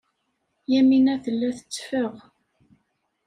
[0.73, 2.13] Yamina tella tetteffeɣ.